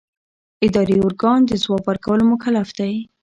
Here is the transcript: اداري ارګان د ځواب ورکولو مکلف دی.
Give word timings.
اداري 0.65 0.95
ارګان 1.07 1.39
د 1.45 1.51
ځواب 1.63 1.83
ورکولو 1.87 2.23
مکلف 2.33 2.67
دی. 2.79 2.93